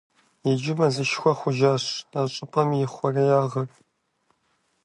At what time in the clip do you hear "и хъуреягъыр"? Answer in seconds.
2.85-3.69